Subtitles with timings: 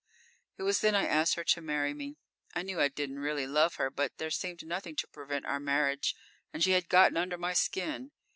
[0.59, 2.17] "__It was then I asked her to marry me.
[2.55, 6.15] I knew I didn't really love her, but there seemed nothing to prevent our marriage.
[6.51, 8.09] And she had gotten under my skin.